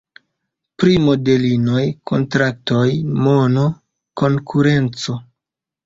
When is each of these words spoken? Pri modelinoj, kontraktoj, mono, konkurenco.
Pri 0.83 0.95
modelinoj, 1.03 1.83
kontraktoj, 2.13 2.83
mono, 3.29 3.71
konkurenco. 4.25 5.23